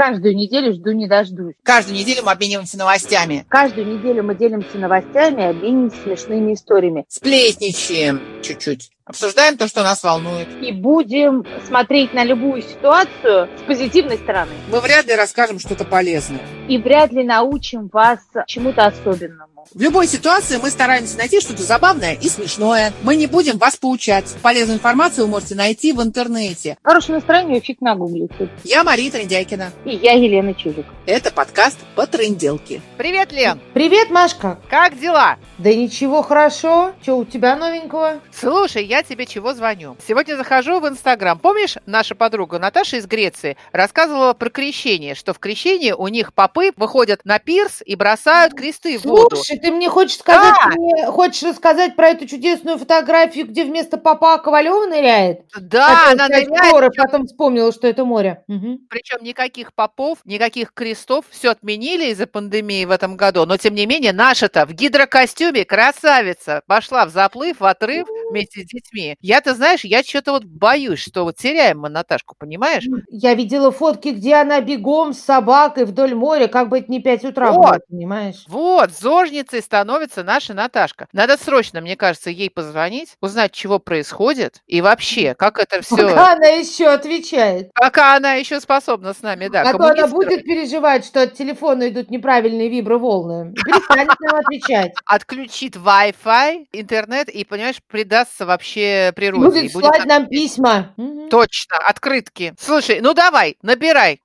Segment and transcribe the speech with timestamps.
[0.00, 1.56] каждую неделю жду не дождусь.
[1.62, 3.44] Каждую неделю мы обмениваемся новостями.
[3.50, 7.04] Каждую неделю мы делимся новостями обмениваемся смешными историями.
[7.06, 8.92] Сплетничаем чуть-чуть.
[9.10, 10.46] Обсуждаем то, что нас волнует.
[10.62, 14.52] И будем смотреть на любую ситуацию с позитивной стороны.
[14.70, 16.38] Мы вряд ли расскажем что-то полезное.
[16.68, 19.50] И вряд ли научим вас чему-то особенному.
[19.74, 22.92] В любой ситуации мы стараемся найти что-то забавное и смешное.
[23.02, 24.24] Мы не будем вас поучать.
[24.42, 26.76] Полезную информацию вы можете найти в интернете.
[26.82, 28.48] Хорошее настроение фиг нагуглите.
[28.64, 29.70] Я Мария Трендяйкина.
[29.84, 30.86] И я Елена Чужик.
[31.06, 32.80] Это подкаст по тренделке.
[32.96, 33.60] Привет, Лен.
[33.74, 34.58] Привет, Машка.
[34.68, 35.36] Как дела?
[35.58, 36.92] Да ничего, хорошо.
[37.02, 38.20] Что у тебя новенького?
[38.32, 39.96] Слушай, я тебе чего звоню?
[40.06, 41.38] Сегодня захожу в Инстаграм.
[41.38, 46.72] Помнишь, наша подруга Наташа из Греции рассказывала про крещение, что в крещении у них попы
[46.76, 49.36] выходят на пирс и бросают кресты в воду.
[49.36, 53.96] Слушай, ты мне хочешь сказать, ты мне хочешь рассказать про эту чудесную фотографию, где вместо
[53.98, 55.42] попа Ковалева ныряет?
[55.58, 58.44] Да, она ныряет, море, потом вспомнила, что это море.
[58.48, 58.86] Мгм.
[58.88, 63.46] Причем никаких попов, никаких крестов, все отменили из-за пандемии в этом году.
[63.46, 68.66] Но тем не менее, наша-то в гидрокостюме красавица пошла в заплыв, в отрыв вместе с
[68.66, 68.89] детьми.
[69.20, 72.84] Я-то, знаешь, я что-то вот боюсь, что вот теряем мы Наташку, понимаешь?
[73.08, 77.24] Я видела фотки, где она бегом с собакой вдоль моря, как бы это не 5
[77.26, 77.66] утра Вот.
[77.66, 78.44] было, понимаешь?
[78.48, 81.06] Вот, зожницей становится наша Наташка.
[81.12, 86.08] Надо срочно, мне кажется, ей позвонить, узнать, чего происходит и вообще, как это все...
[86.08, 87.72] Пока она еще отвечает.
[87.74, 91.88] Пока она еще способна с нами, да, а то она будет переживать, что от телефона
[91.88, 93.52] идут неправильные виброволны.
[93.54, 94.92] Перестанет нам отвечать.
[95.04, 99.46] Отключит Wi-Fi, интернет и, понимаешь, предастся вообще природе.
[99.46, 100.94] Будет и будет слать нам письма.
[101.30, 102.54] Точно, открытки.
[102.58, 104.20] Слушай, ну давай, набирай.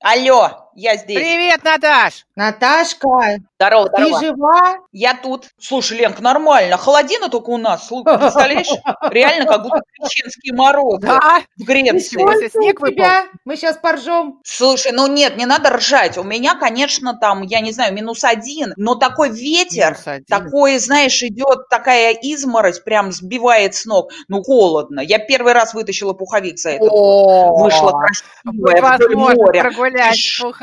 [0.00, 1.16] Алло, я здесь.
[1.18, 2.24] Привет, Наташ!
[2.36, 4.20] Наташка, Здорово, ты здорово.
[4.20, 4.76] жива?
[4.92, 5.48] Я тут.
[5.58, 6.76] Слушай, Ленка, нормально.
[6.76, 7.88] Холодина только у нас.
[7.88, 8.68] Представляешь?
[9.10, 11.40] Реально, как будто крещенские морозы Да?
[11.56, 12.16] в Греции.
[12.16, 13.24] Сколько снег тебя?
[13.44, 14.38] Мы сейчас поржем.
[14.44, 16.16] Слушай, ну нет, не надо ржать.
[16.16, 19.98] У меня, конечно, там, я не знаю, минус один, но такой ветер,
[20.28, 24.12] такой, знаешь, идет такая изморозь, прям сбивает с ног.
[24.28, 25.00] Ну, холодно.
[25.00, 26.84] Я первый раз вытащила пуховик за это.
[26.84, 28.00] Вышла
[28.44, 29.62] красивая вдоль моря.
[29.62, 30.14] прогулять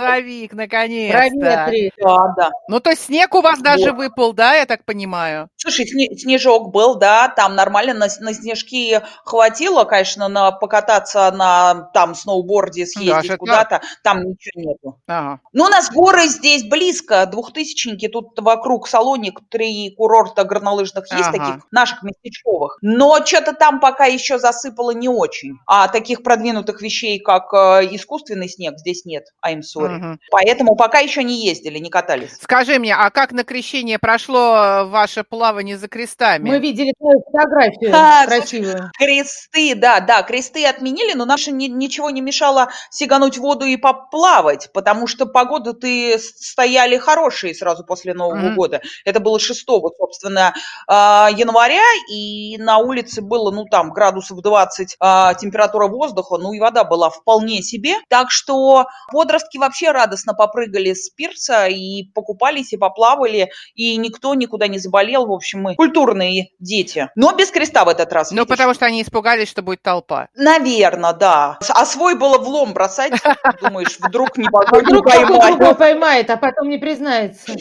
[0.08, 1.18] пуховик, наконец-то.
[1.40, 1.92] Проветри.
[2.02, 2.50] Да, да.
[2.68, 3.98] Ну, то есть снег у вас даже Вот.
[3.98, 5.50] выпал, да, я так понимаю?
[5.56, 11.90] Слушай, сне- снежок был, да, там нормально на, на снежки хватило, конечно, на покататься на
[11.94, 13.40] там сноуборде, съездить Даже так?
[13.40, 15.00] куда-то, там ничего нету.
[15.08, 15.40] Ага.
[15.54, 21.38] Ну, у нас горы здесь близко, двухтысячники, тут вокруг Салоник три курорта горнолыжных есть Ага.
[21.38, 22.78] таких, наших местечковых.
[22.82, 25.58] Но что-то там пока еще засыпало не очень.
[25.66, 29.95] А таких продвинутых вещей, как э, искусственный снег, здесь нет, I'm sorry.
[29.96, 30.20] Мгм.
[30.32, 32.38] Поэтому пока еще не ездили, не катались.
[32.42, 36.50] Скажи мне, а как на крещение прошло э, ваше плавание за крестами?
[36.50, 38.92] Мы видели твою фотографию А, красивую.
[38.98, 43.78] Кресты, да, да, кресты отменили, но наши ни- ничего не мешало сигануть в воду и
[43.78, 48.56] поплавать, потому что погода ты стояли хорошие сразу после Нового Мгм.
[48.56, 48.82] года.
[49.06, 50.54] Это было 6, собственно,
[50.88, 56.60] а, января, и на улице было, ну, там, градусов 20 а, температура воздуха, ну, и
[56.60, 57.96] вода была вполне себе.
[58.10, 64.68] Так что подростки вообще радостно попрыгали с пирса и покупались, и поплавали, и никто никуда
[64.68, 65.26] не заболел.
[65.26, 67.10] В общем, мы культурные дети.
[67.16, 68.32] Но без креста в этот раз.
[68.32, 70.30] Ну, потому что они испугались, что будет толпа.
[70.36, 71.58] Наверное, да.
[71.70, 73.14] А свой было в лом бросать.
[73.62, 77.54] Думаешь, вдруг не А поймает, а потом не признается.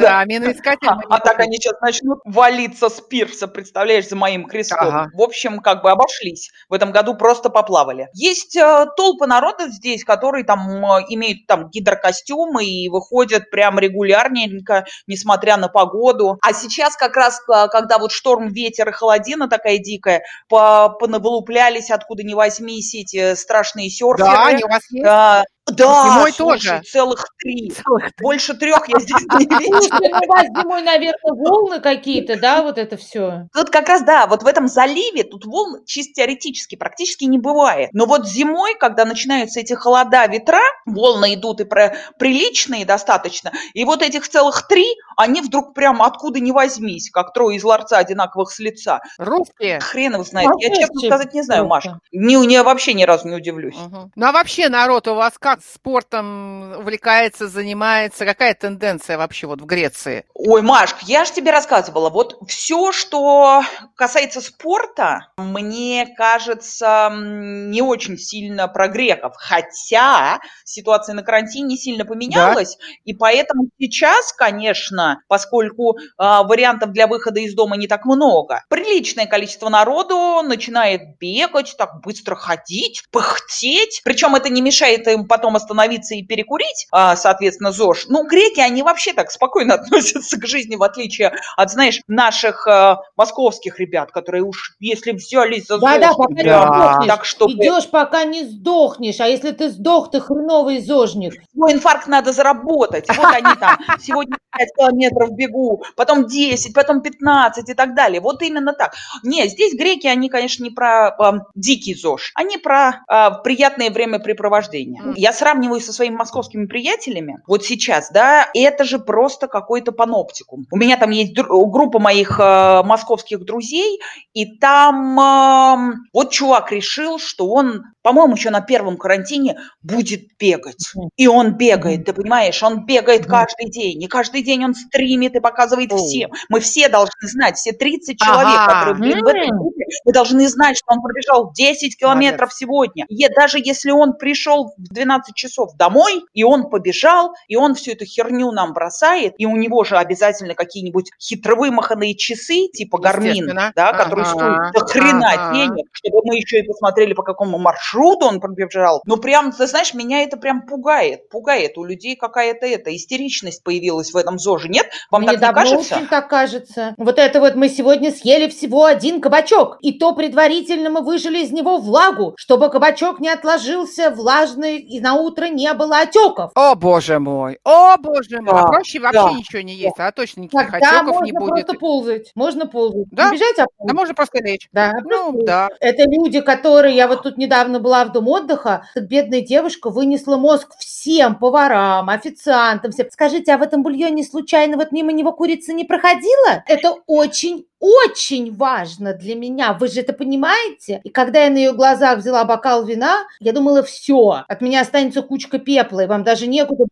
[0.00, 0.88] Да, миноискатель.
[1.08, 5.10] А, так они сейчас начнут валиться с пирса, представляешь, за моим крестом.
[5.12, 6.50] В общем, как бы обошлись.
[6.68, 8.08] В этом году просто поплавали.
[8.14, 14.86] Есть э, толпы народа здесь, которые там э, имеют там гидрокостюмы и выходят прям регулярненько,
[15.06, 16.38] несмотря на погоду.
[16.42, 21.90] А сейчас как раз, э, когда вот шторм, ветер и холодина такая дикая, по- понавылуплялись
[21.90, 24.30] откуда ни возьмись эти страшные серферы.
[24.30, 25.04] Да, они у вас есть?
[25.04, 26.82] Да, да, Зимой слушай, тоже?
[26.90, 27.70] целых три.
[27.70, 29.80] Целых Больше трех я здесь не видела.
[30.00, 33.48] Ну у вас зимой, наверное, волны какие-то, да, вот это все.
[33.52, 37.90] Тут как раз, да, вот в этом заливе тут волн чисто теоретически практически не бывает.
[37.92, 43.84] Но вот зимой, когда начинаются эти холода, ветра, волны идут и про приличные достаточно, и
[43.84, 44.86] вот этих целых три,
[45.16, 49.00] они вдруг прям откуда ни возьмись, как трое из ларца одинаковых с лица.
[49.18, 49.80] Русские?
[49.80, 50.50] Хрен его знает.
[50.58, 51.66] Я, честно сказать, не знаю.
[51.66, 52.00] Машка.
[52.12, 53.76] Не, не, вообще ни разу не удивлюсь.
[54.14, 55.49] Ну, а вообще, народ, у вас как?
[55.50, 58.24] Как спортом увлекается, занимается?
[58.24, 60.24] Какая тенденция вообще вот в Греции?
[60.32, 62.08] Ой, Машка, я же тебе рассказывала.
[62.08, 63.62] Вот все, что
[63.96, 69.34] касается спорта, мне кажется, не очень сильно про греков.
[69.36, 72.84] Хотя ситуация на карантине не сильно поменялась, да?
[73.06, 79.26] и поэтому сейчас, конечно, поскольку э, вариантов для выхода из дома не так много, приличное
[79.26, 84.00] количество народу начинает бегать, так быстро ходить, пыхтеть.
[84.04, 88.06] Причем это не мешает им потом остановиться и перекурить, э, соответственно, ЗОЖ.
[88.08, 92.96] Ну, греки, они вообще так спокойно относятся к жизни, в отличие от, знаешь, наших э,
[93.16, 96.98] московских ребят, которые уж, если взялись за да, ЗОЖ, да, пока да.
[97.00, 101.34] не так что Идешь, пока не сдохнешь, а если ты сдох, ты хреновый зожник.
[101.52, 103.06] Свой инфаркт надо заработать.
[103.08, 108.20] Вот они там сегодня 5 километров бегу, потом 10, потом 15 и так далее.
[108.20, 108.94] Вот именно так.
[109.22, 115.02] Не, здесь греки, они, конечно, не про э, дикий ЗОЖ, они про э, приятное времяпрепровождение.
[115.02, 115.14] Mm.
[115.30, 120.66] Я сравниваю со своими московскими приятелями, вот сейчас, да, это же просто какой-то паноптикум.
[120.72, 124.00] У меня там есть группа моих э, московских друзей,
[124.32, 130.92] и там э, вот чувак решил, что он, по-моему, еще на первом карантине будет бегать.
[131.16, 135.40] И он бегает, ты понимаешь, он бегает каждый день, и каждый день он стримит и
[135.40, 136.30] показывает всем.
[136.48, 140.76] Мы все должны знать, все 30 человек, которые блин, в этой группе, мы должны знать,
[140.78, 143.04] что он пробежал 10 километров сегодня.
[143.08, 147.92] И даже если он пришел в 12 часов домой, и он побежал, и он всю
[147.92, 153.92] эту херню нам бросает, и у него же обязательно какие-нибудь хитровымаханные часы, типа Гармин, да,
[153.92, 159.02] которые стоят до хрена денег, чтобы мы еще и посмотрели, по какому маршруту он пробежал.
[159.06, 161.76] Ну, прям, ты знаешь, меня это прям пугает, пугает.
[161.78, 164.90] У людей какая-то эта истеричность появилась в этом ЗОЖе, нет?
[165.10, 165.96] Вам Мне так не кажется?
[165.96, 166.94] очень так кажется.
[166.96, 171.52] Вот это вот мы сегодня съели всего один кабачок, и то предварительно мы выжили из
[171.52, 176.52] него влагу, чтобы кабачок не отложился влажный и на утро не было отеков.
[176.54, 178.52] О, боже мой, о, боже мой.
[178.52, 180.08] Да, а проще вообще да, ничего не есть, да.
[180.08, 181.40] а точно никаких Тогда отеков не будет.
[181.40, 183.06] можно просто ползать, можно ползать.
[183.10, 183.30] Да?
[183.30, 183.88] Не бежать, а ползать.
[183.88, 184.68] Да можно просто лечь.
[184.72, 185.68] Да, ну, да.
[185.80, 190.76] Это люди, которые, я вот тут недавно была в дом отдыха, бедная девушка вынесла мозг
[190.78, 193.08] всем поварам, официантам, всем.
[193.10, 196.62] Скажите, а в этом бульоне случайно вот мимо него курица не проходила?
[196.66, 201.00] Это очень очень важно для меня, вы же это понимаете?
[201.02, 205.22] И когда я на ее глазах взяла бокал вина, я думала, все, от меня останется
[205.22, 206.84] кучка пепла, и вам даже некуда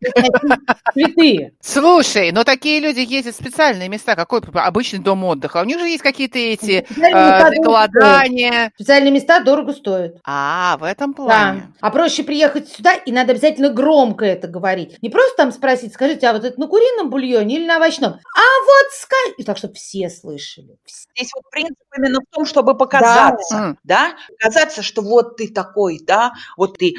[0.93, 1.53] цветы.
[1.61, 5.59] Слушай, но такие люди ездят в специальные места, какой обычный дом отдыха?
[5.59, 8.73] У них же есть какие-то эти э, голодания.
[8.75, 10.17] Специальные места дорого стоят.
[10.25, 11.73] А, в этом плане.
[11.81, 14.97] А проще приехать сюда, и надо обязательно громко это говорить.
[15.03, 18.13] Не просто там спросить, скажите, а вот это на курином бульоне или на овощном?
[18.13, 19.35] А вот скажите.
[19.39, 20.78] И так, чтобы все слышали.
[20.87, 24.13] Здесь вот принцип именно в том, чтобы показаться, да.
[24.13, 26.95] да, показаться, что вот ты такой, да, вот ты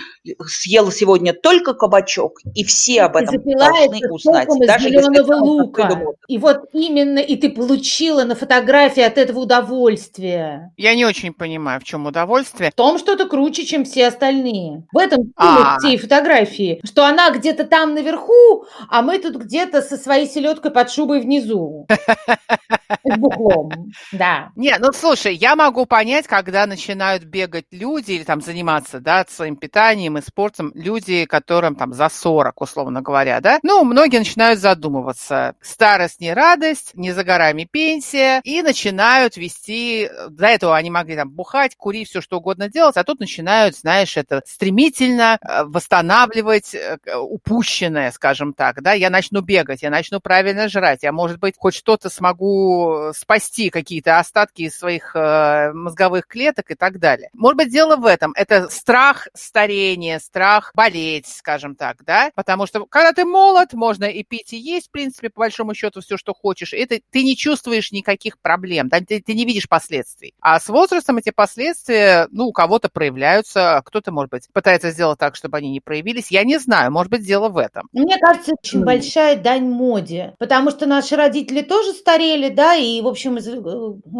[0.46, 6.02] съел сегодня только кабачок, и все об этом должны узнать, даже если лука.
[6.28, 10.74] И вот именно, и ты получила на фотографии от этого удовольствие.
[10.78, 12.72] Я не очень понимаю, в чем удовольствие.
[12.72, 14.86] В том, что это круче, чем все остальные.
[14.92, 15.80] В этом а.
[15.80, 20.92] всей фотографии, что она где-то там наверху, а мы тут где-то со своей селедкой под
[20.92, 21.88] шубой внизу.
[23.04, 23.69] С бухлом.
[24.12, 24.52] Да.
[24.56, 29.56] Не, ну слушай, я могу понять, когда начинают бегать люди или там заниматься, да, своим
[29.56, 33.60] питанием и спортом, люди, которым там за 40, условно говоря, да.
[33.64, 35.56] Ну, многие начинают задумываться.
[35.62, 41.30] Старость не радость, не за горами пенсия, и начинают вести, до этого они могли там
[41.30, 46.98] бухать, курить, все что угодно делать, а тут начинают, знаешь, это стремительно э, восстанавливать э,
[47.16, 48.94] упущенное, скажем так, да.
[48.94, 54.18] Я начну бегать, я начну правильно жрать, я, может быть, хоть что-то смогу спасти какие-то
[54.18, 57.30] остатки из своих э, мозговых клеток и так далее.
[57.34, 58.32] Может быть, дело в этом.
[58.36, 62.32] Это страх старения, страх болеть, скажем так, да?
[62.36, 66.00] Потому что когда ты молод, можно и пить, и есть, в принципе, по большому счету,
[66.00, 66.74] все, что хочешь.
[66.74, 69.02] Это ты не чувствуешь никаких проблем, да?
[69.02, 70.34] ты, ты не видишь последствий.
[70.40, 75.36] А с возрастом эти последствия, ну, у кого-то проявляются, кто-то, может быть, пытается сделать так,
[75.36, 76.32] чтобы они не проявились.
[76.32, 77.90] Я не знаю, может быть, дело в этом.
[77.92, 83.08] Мне кажется, очень большая дань моде, потому что наши родители тоже старели, да, и, в
[83.08, 83.49] общем, ну,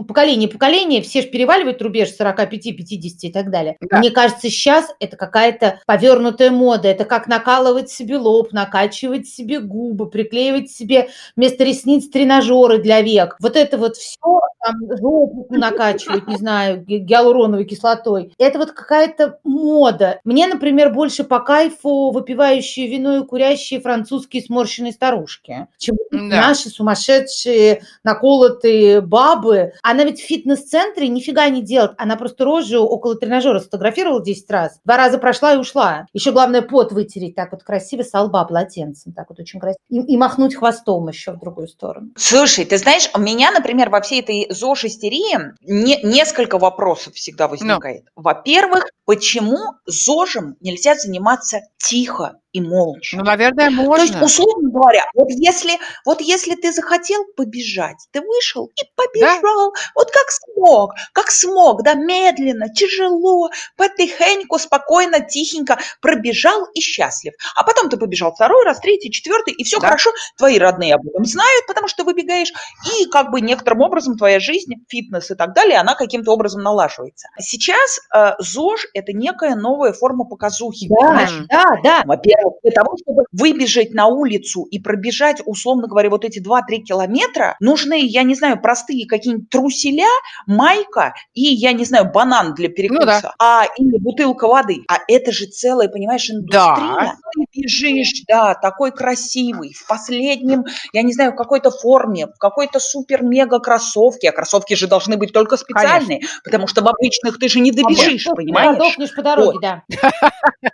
[0.08, 3.78] поколение поколение, все же переваливают рубеж 45, 50 и так далее.
[3.82, 4.00] Да.
[4.00, 6.88] Мне кажется, сейчас это какая-то повернутая мода.
[6.88, 13.38] Это как накалывать себе лоб, накачивать себе губы, приклеивать себе вместо ресниц тренажеры для век.
[13.40, 18.34] Вот это вот все, там, жопу накачивать, не знаю, гиалуроновой кислотой.
[18.38, 20.20] Это вот какая-то мода.
[20.24, 26.20] Мне, например, больше по кайфу выпивающие вино и курящие французские сморщенные старушки, чем да.
[26.20, 29.74] наши сумасшедшие наколотые бабы бабы.
[29.84, 31.92] Она ведь в фитнес-центре нифига не делает.
[31.98, 34.80] Она просто рожу около тренажера сфотографировала 10 раз.
[34.86, 36.06] Два раза прошла и ушла.
[36.14, 39.14] Еще главное пот вытереть так вот красиво с лба полотенцем.
[39.14, 39.80] Так вот очень красиво.
[39.90, 42.12] И, и махнуть хвостом еще в другую сторону.
[42.16, 45.20] Слушай, ты знаешь, у меня, например, во всей этой ЗОЖ-истерии
[45.62, 48.04] не, несколько вопросов всегда возникает.
[48.04, 48.24] No.
[48.24, 53.18] Во-первых, почему ЗОЖем нельзя заниматься тихо и молча.
[53.18, 53.96] Ну, наверное, можно.
[53.96, 55.74] То есть, условно говоря, вот если,
[56.06, 59.80] вот если ты захотел побежать, ты вышел и побежал, да?
[59.96, 67.34] вот как смог, как смог, да, медленно, тяжело, потихоньку, спокойно, тихенько пробежал и счастлив.
[67.56, 69.88] А потом ты побежал второй раз, третий, четвертый, и все да.
[69.88, 72.52] хорошо, твои родные об этом знают, потому что выбегаешь,
[73.00, 77.28] и как бы некоторым образом твоя жизнь, фитнес и так далее, она каким-то образом налаживается.
[77.40, 80.88] Сейчас э, ЗОЖ– это некая новая форма показухи.
[80.90, 82.04] Да, да, да.
[82.06, 87.56] Во-первых, для того, чтобы выбежать на улицу и пробежать, условно говоря, вот эти 2-3 километра,
[87.60, 90.08] нужны, я не знаю, простые какие-нибудь труселя,
[90.48, 93.34] майка и, я не знаю, банан для перекуса, ну, да.
[93.40, 94.84] а или бутылка воды.
[94.88, 96.76] А это же целая, понимаешь, индустрия.
[96.76, 97.16] Да.
[97.34, 102.80] Ты бежишь, да, такой красивый, в последнем, я не знаю, в какой-то форме, в какой-то
[102.80, 106.40] супер-мега кроссовке, а кроссовки же должны быть только специальные, Конечно.
[106.44, 108.78] потому что в обычных ты же не добежишь, а понимаешь?
[108.78, 109.62] Подохнешь по дороге, вот.
[109.62, 109.84] да.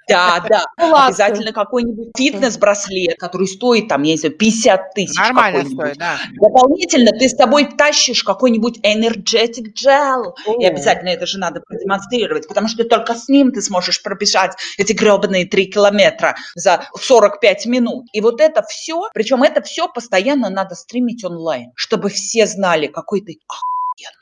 [0.07, 1.05] Да, да.
[1.07, 5.17] Обязательно какой-нибудь фитнес-браслет, который стоит, там, я не знаю, 50 тысяч.
[5.17, 6.17] Нормально стоит, да.
[6.39, 10.33] Дополнительно ты с тобой тащишь какой-нибудь energetic gel.
[10.45, 10.61] О.
[10.61, 14.93] И обязательно это же надо продемонстрировать, потому что только с ним ты сможешь пробежать эти
[14.93, 18.05] гребаные 3 километра за 45 минут.
[18.13, 23.21] И вот это все, причем это все постоянно надо стримить онлайн, чтобы все знали, какой
[23.21, 23.37] ты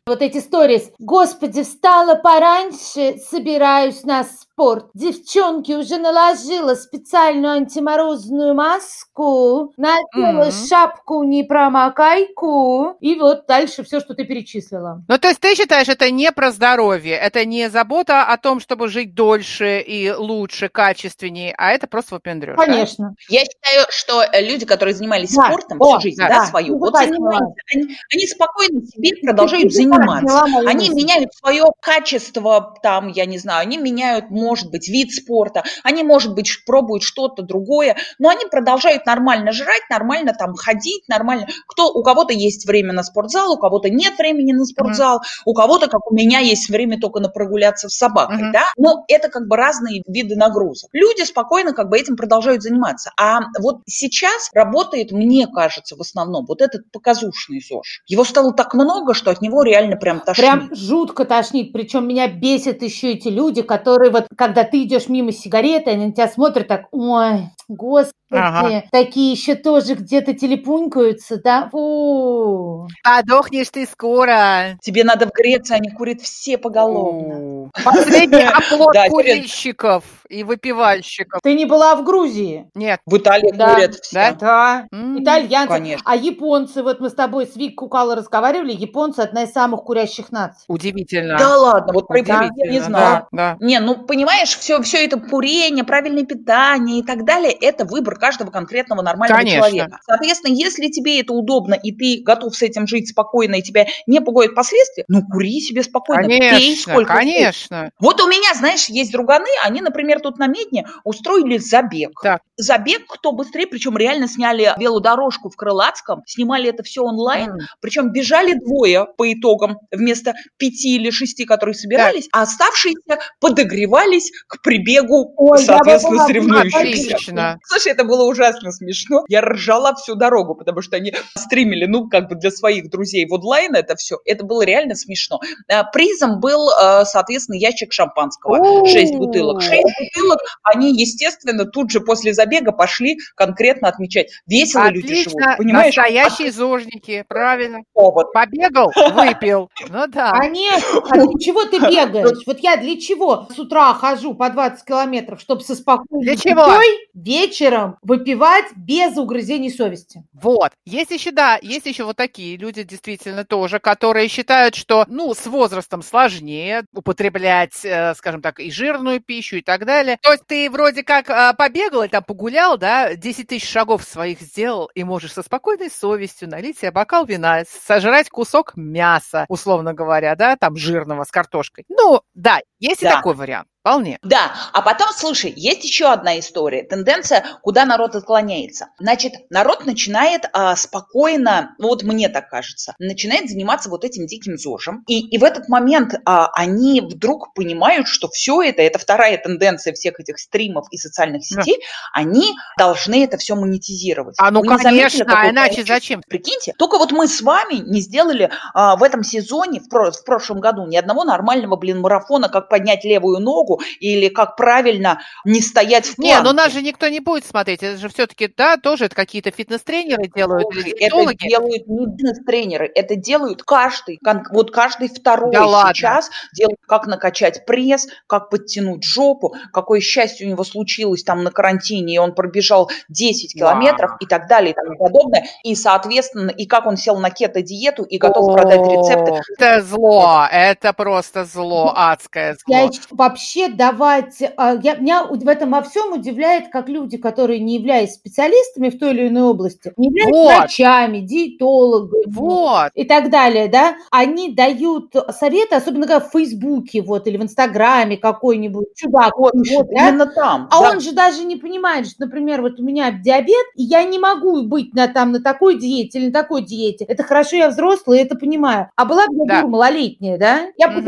[0.05, 0.91] вот эти сторис.
[0.99, 4.23] Господи, встала пораньше, собираюсь на
[4.53, 4.87] спорт.
[4.93, 10.67] Девчонки уже наложила специальную антиморозную маску, надела mm-hmm.
[10.69, 15.03] шапку непромокайку, и вот дальше все, что ты перечислила.
[15.07, 18.87] Ну, то есть ты считаешь, это не про здоровье, это не забота о том, чтобы
[18.87, 23.09] жить дольше и лучше, качественнее, а это просто выпендрёж, Конечно.
[23.09, 23.15] Да?
[23.29, 25.47] Я считаю, что э, люди, которые занимались да.
[25.47, 29.73] спортом О, всю жизнь, да, да свою, ну, вот занимаются, они, они спокойно себе продолжают
[29.73, 30.43] заниматься.
[30.67, 36.03] Они меняют свое качество, там, я не знаю, они меняют, может быть, вид спорта, они,
[36.03, 41.47] может быть, пробуют что-то другое, но они продолжают нормально жрать, нормально там ходить, нормально.
[41.67, 45.41] Кто, у кого-то есть время на спортзал, у кого-то нет времени на спортзал, uh-huh.
[45.45, 48.51] у кого-то, как у меня, есть время только на прогуляться с собакой, uh-huh.
[48.51, 48.63] да?
[48.77, 50.89] Но это как бы разные виды нагрузок.
[50.93, 53.11] Люди спокойно как бы этим продолжают заниматься.
[53.19, 58.03] А вот сейчас работает, мне кажется, в основном вот этот показушный ЗОЖ.
[58.07, 60.45] Его стало так много, что от него реально прям тошнит.
[60.45, 61.71] Прям жутко тошнит.
[61.73, 66.11] Причем меня бесит еще эти люди, которые вот, когда ты идешь мимо сигареты, они на
[66.11, 68.83] тебя смотрят так, ой, господи, ага.
[68.91, 71.69] такие еще тоже где-то телепунькаются, да?
[71.71, 72.72] Фу.
[73.03, 74.77] Подохнешь ты скоро.
[74.81, 77.69] Тебе надо в Греции, они курят все поголовно.
[77.83, 81.41] Последний оплот курильщиков и выпивальщиков.
[81.41, 82.69] Ты не была в Грузии?
[82.75, 82.99] Нет.
[83.05, 84.35] В Италии курят все.
[84.39, 85.97] Да, итальянцы.
[86.03, 90.31] А японцы, вот мы с тобой с Вик Кукала разговаривали, японцы одна из самых курящих
[90.31, 90.63] наций.
[90.67, 91.37] Удивительно.
[91.37, 93.27] Да ладно, вот про я не знаю.
[93.59, 98.51] Не, ну понимаешь, все, все это курение, правильное питание и так далее, это выбор каждого
[98.51, 99.69] конкретного нормального Конечно.
[99.69, 99.99] человека.
[100.05, 104.21] Соответственно, если тебе это удобно, и ты готов с этим жить спокойно, и тебя не
[104.21, 107.77] пугают последствия, ну кури себе спокойно, конечно, пей сколько Конечно.
[107.77, 107.93] Хочешь.
[107.99, 112.19] Вот у меня, знаешь, есть друганы, они, например, тут на Медне устроили забег.
[112.21, 112.41] Так.
[112.57, 117.59] Забег, кто быстрее, причем реально сняли велодорожку в Крылатском, снимали это все онлайн, mm.
[117.81, 122.39] причем бежали двое по итогам вместо пяти или шести, которые собирались, так.
[122.39, 127.57] а оставшиеся подогревались к прибегу, Ой, соответственно, соревнующихся.
[127.65, 129.23] Слушай, это было ужасно смешно.
[129.27, 133.33] Я ржала всю дорогу, потому что они стримили, ну, как бы для своих друзей в
[133.33, 134.17] онлайн это все.
[134.25, 135.39] Это было реально смешно.
[135.69, 138.85] А, призом был, а, соответственно, ящик шампанского.
[138.87, 139.61] Шесть бутылок.
[139.61, 140.39] Шесть бутылок.
[140.63, 144.31] Они, естественно, тут же после забега пошли конкретно отмечать.
[144.47, 145.07] Весело Отлично.
[145.07, 145.95] люди живут, понимаешь?
[145.95, 147.83] Настоящие зожники, правильно.
[147.93, 148.33] Повод.
[148.33, 149.69] Побегал, выпил.
[149.89, 150.31] Ну да.
[150.31, 151.01] Конечно.
[151.09, 152.43] А для чего ты бегаешь?
[152.45, 156.67] Вот я для чего с утра хожу по 20 километров, чтобы со спокойной для чего?
[157.13, 160.23] вечером выпивать без угрызений совести.
[160.33, 160.71] Вот.
[160.85, 165.45] Есть еще, да, есть еще вот такие люди действительно тоже, которые считают, что, ну, с
[165.45, 170.17] возрастом сложнее употреблять, э, скажем так, и жирную пищу и так далее.
[170.21, 174.41] То есть ты вроде как э, побегал и там погулял, да, 10 тысяч шагов своих
[174.41, 180.35] сделал, и можешь со спокойной совестью налить себе бокал вина, сожрать кусок мяса, условно говоря,
[180.35, 181.85] да, там жирного с картошкой.
[181.89, 183.09] Ну, да, есть да.
[183.09, 183.67] и такой вариант.
[183.83, 184.17] Вполне.
[184.23, 188.87] Да, а потом, слушай, есть еще одна история, тенденция, куда народ отклоняется.
[188.97, 194.57] Значит, народ начинает а, спокойно, ну вот мне так кажется, начинает заниматься вот этим диким
[194.57, 199.37] ЗОЖем, и, и в этот момент а, они вдруг понимают, что все это, это вторая
[199.37, 202.21] тенденция всех этих стримов и социальных сетей, да.
[202.21, 204.35] они должны это все монетизировать.
[204.37, 206.21] А ну, Вы конечно, а иначе зачем?
[206.25, 210.23] Прикиньте, только вот мы с вами не сделали а, в этом сезоне, в, про, в
[210.23, 215.61] прошлом году, ни одного нормального, блин, марафона, как поднять левую ногу или как правильно не
[215.61, 216.35] стоять в планке.
[216.35, 219.51] Не, ну нас же никто не будет смотреть, это же все-таки, да, тоже это какие-то
[219.51, 220.67] фитнес-тренеры делают
[220.99, 224.19] Это делают не бизнес-тренеры, это делают каждый,
[224.51, 225.63] вот каждый второй да
[225.93, 226.49] сейчас ладно.
[226.55, 232.15] делает, как накачать пресс, как подтянуть жопу, какое счастье у него случилось там на карантине,
[232.15, 234.17] и он пробежал 10 километров Вау.
[234.21, 238.17] и так далее и тому подобное, и, соответственно, и как он сел на кето-диету и
[238.17, 239.41] готов О, продать рецепты.
[239.57, 242.75] Это зло, это просто зло, адское зло.
[242.75, 247.75] Я вообще давать, а, я, меня в этом во всем удивляет, как люди, которые не
[247.75, 250.57] являются специалистами в той или иной области, не являются вот.
[250.57, 252.91] врачами, диетологами вот.
[252.95, 258.17] и так далее, да, они дают советы, особенно как в Фейсбуке вот, или в Инстаграме
[258.17, 259.37] какой-нибудь чудак.
[259.37, 260.09] Вот, вот да?
[260.09, 260.67] именно там.
[260.71, 260.91] А да.
[260.91, 264.63] он же даже не понимает, что, например, вот у меня диабет, и я не могу
[264.63, 267.05] быть на, там, на такой диете или на такой диете.
[267.05, 268.89] Это хорошо, я взрослая, это понимаю.
[268.95, 269.67] А была бы я да.
[269.67, 270.67] малолетняя, да?
[270.77, 271.01] Я угу.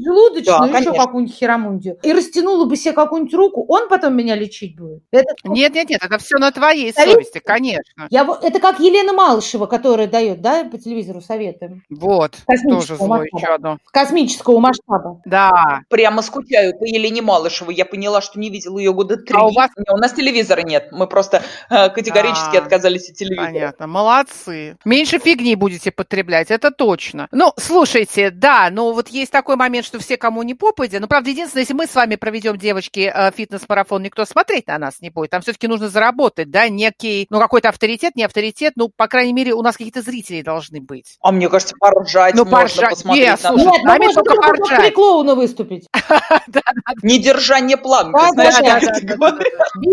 [0.00, 4.76] Поджелудочную, да, еще какую-нибудь херамундию, и растянула бы себе какую-нибудь руку, он потом меня лечить
[4.76, 5.02] будет.
[5.10, 5.34] Это...
[5.44, 7.14] Нет, нет, нет, это все на твоей Совет?
[7.14, 8.06] совести, конечно.
[8.10, 11.82] Я, это как Елена Малышева, которая дает, да, по телевизору советы.
[11.90, 12.36] Вот,
[12.68, 13.78] тоже зло еще одно.
[13.92, 15.20] Космического масштаба.
[15.24, 15.82] Да.
[15.88, 17.74] Прямо скучаю по Елене Малышевой.
[17.74, 19.36] Я поняла, что не видела ее года три.
[19.36, 19.70] А у вас?
[19.88, 20.88] У нас телевизора нет.
[20.92, 23.46] Мы просто э, категорически а, отказались от телевизора.
[23.46, 24.76] Понятно, молодцы.
[24.84, 27.28] Меньше фигни будете потреблять, это точно.
[27.32, 31.30] Ну, слушайте, да, но вот есть такой момент, что все, кому не попадя, ну, правда,
[31.30, 35.30] единственное, если мы с вами проведем, девочки, э, фитнес-марафон, никто смотреть на нас не будет.
[35.30, 39.52] Там все-таки нужно заработать, да, некий, ну, какой-то авторитет, не авторитет, ну, по крайней мере,
[39.52, 41.18] у нас какие-то зрители должны быть.
[41.20, 42.90] А мне кажется, поржать ну, можно поржать.
[42.90, 43.26] посмотреть.
[43.26, 44.94] Нет, слушай, Нет, ну, можно только поржать.
[44.94, 45.88] клоуна выступить.
[47.02, 48.14] Не держа не план.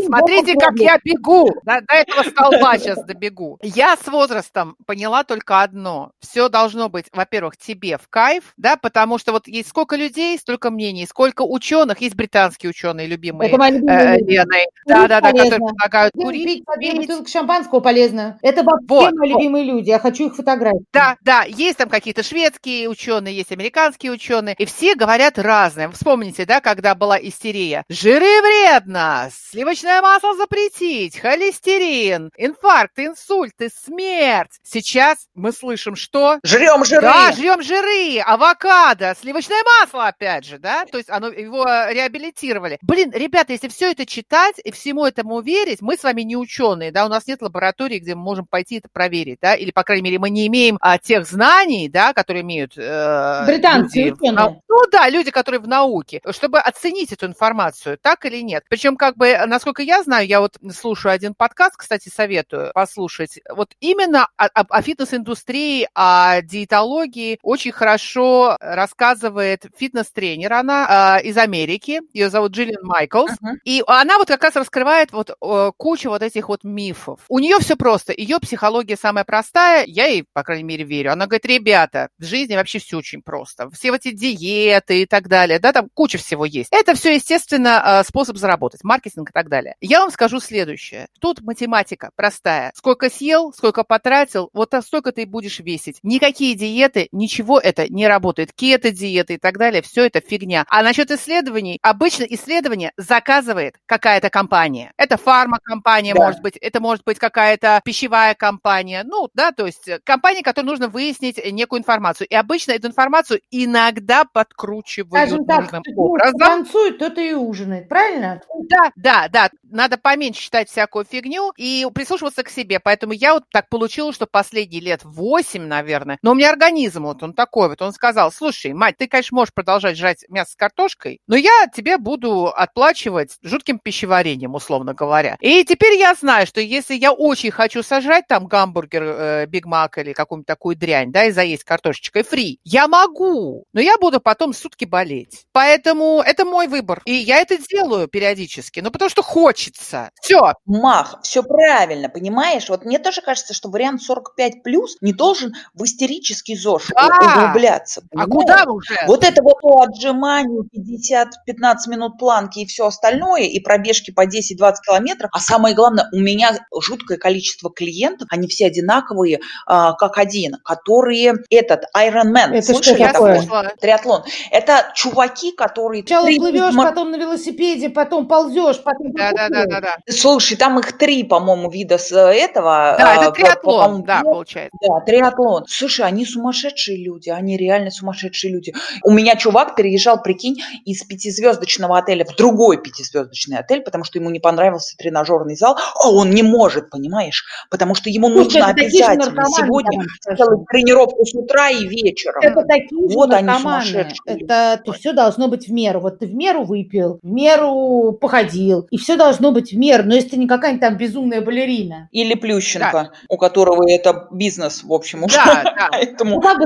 [0.06, 1.50] Смотрите, как я бегу.
[1.64, 3.58] До этого столба сейчас добегу.
[3.64, 6.12] Я с возрастом поняла только одно.
[6.20, 10.70] Все должно быть, во-первых, тебе в кайф, да, потому что вот есть сколько людей, столько
[10.72, 16.14] мнений, сколько ученых, есть британские ученые, любимые Это э, Леной, да, да, да, которые предлагают
[16.14, 16.64] курить.
[16.66, 18.38] Бутылка шампанского полезно.
[18.42, 20.86] Это вообще мои любимые люди, я хочу их фотографии.
[20.92, 25.90] Да, да, есть там какие-то шведские ученые, есть американские ученые, и все говорят разное.
[25.90, 27.84] Вспомните, да, когда была истерия.
[27.90, 34.52] Жиры вредно, сливочное масло запретить, холестерин, инфаркт, инсульты, смерть.
[34.64, 36.40] Сейчас мы слышим, что?
[36.44, 37.02] Жрем жиры.
[37.02, 42.78] Да, жрем жиры, авокадо, сливочное масло, опять же, да, то есть оно, его реабилитировали.
[42.82, 46.92] Блин, ребята, если все это читать и всему этому верить, мы с вами не ученые,
[46.92, 50.04] да, у нас нет лаборатории, где мы можем пойти это проверить, да, или, по крайней
[50.04, 52.78] мере, мы не имеем а, тех знаний, да, которые имеют...
[52.78, 54.62] Э, Британцы люди, ученые.
[54.68, 58.64] Ну да, люди, которые в науке, чтобы оценить эту информацию, так или нет.
[58.70, 63.74] Причем, как бы, насколько я знаю, я вот слушаю один подкаст, кстати, советую послушать, вот
[63.80, 72.02] именно о, о, о фитнес-индустрии, о диетологии очень хорошо рассказывает фитнес-тренер, она э, из Америки,
[72.14, 73.56] ее зовут Джиллиан Майклс, uh-huh.
[73.66, 77.22] и она вот как раз раскрывает вот э, кучу вот этих вот мифов.
[77.30, 81.12] У нее все просто, ее психология самая простая, я ей, по крайней мере, верю.
[81.12, 83.70] Она говорит, ребята, в жизни вообще все очень просто.
[83.72, 86.70] Все эти диеты и так далее, да, там куча всего есть.
[86.72, 89.76] Это все, естественно, э, способ заработать, маркетинг и так далее.
[89.82, 91.08] Я вам скажу следующее.
[91.20, 92.72] Тут математика простая.
[92.76, 96.00] Сколько съел, сколько потратил, вот столько ты и будешь весить.
[96.04, 98.54] Никакие диеты, ничего это не работает.
[98.54, 100.66] Кето-диеты и так далее, все это фигня.
[100.70, 104.92] А насчет исследований, обычно исследование заказывает какая-то компания.
[104.98, 106.26] Это фармакомпания, да.
[106.26, 109.04] может быть, это может быть какая-то пищевая компания.
[109.06, 112.28] Ну, да, то есть компания, которой нужно выяснить некую информацию.
[112.28, 116.40] И обычно эту информацию иногда подкручивают Скажем так, нужным образом.
[116.40, 118.42] танцует, тот и ужинает, правильно?
[118.70, 119.50] Да, да, да.
[119.64, 122.80] Надо поменьше читать всякую фигню и прислушиваться к себе.
[122.80, 127.24] Поэтому я вот так получилось, что последние лет 8, наверное, но у меня организм вот
[127.24, 131.20] он такой вот, он сказал, слушай, мать, ты, конечно, можешь продолжать жрать мясо с картошкой,
[131.28, 135.38] но я тебе буду отплачивать жутким пищеварением, условно говоря.
[135.40, 139.98] И теперь я знаю, что если я очень хочу сожрать там гамбургер, э, Биг Мак
[139.98, 144.54] или какую-нибудь такую дрянь, да, и заесть картошечкой фри, я могу, но я буду потом
[144.54, 145.46] сутки болеть.
[145.52, 147.02] Поэтому это мой выбор.
[147.06, 150.12] И я это делаю периодически, ну потому что хочется.
[150.22, 150.54] Все.
[150.66, 152.70] Мах, все правильно, понимаешь?
[152.70, 157.46] Вот мне тоже кажется, что вариант 45 плюс не должен в истерический ЗОЖ да.
[157.48, 158.02] углубляться.
[158.10, 158.30] Понимаешь?
[158.30, 158.98] А куда уже?
[159.08, 164.74] Вот это вот по отжиманию 50-15 минут планки и все остальное, и пробежки по 10-20
[164.86, 165.30] километров.
[165.34, 171.36] А самое главное, у меня жуткое количество клиентов, они все одинаковые, а, как один, которые
[171.50, 172.54] этот Ironman.
[172.54, 173.42] Это Слышали что такое?
[173.42, 173.76] такое?
[173.80, 174.24] Триатлон.
[174.52, 176.04] Это чуваки, которые...
[176.04, 179.12] Сначала три плывешь, мар- потом на велосипеде, потом ползешь, потом...
[179.14, 179.98] Да, да, да, да, да.
[180.10, 182.96] Слушай, там их три, по-моему, вида с этого.
[182.98, 184.78] Да, а, это триатлон, да, получается.
[184.82, 185.66] Да, триатлон.
[185.68, 188.74] Слушай, они сумасшедшие люди, они реально сумасшедшие люди.
[189.04, 194.30] У меня чувак переезжал, прикинь, из пятизвездочного отеля в другой пятизвездочный отель, потому что ему
[194.30, 198.66] не понравился тренажерный зал, а он не может, понимаешь, потому что ему Слушай, нужно же
[198.66, 202.42] обязательно сегодня делать тренировку с утра и вечером.
[202.42, 203.86] Это такие же Вот они наркоманы.
[203.86, 204.46] сумасшедшие.
[204.46, 206.00] Это все должно быть в меру.
[206.00, 210.04] Вот ты в меру выпил, в меру походил, и все должно быть в меру.
[210.06, 212.10] Но если ты не какая-нибудь там безумная балерина.
[212.12, 215.38] Или Плющенко, у которого это бизнес, в общем, уже.
[215.38, 215.88] Да, да.
[215.92, 216.66] Поэтому Ну, как бы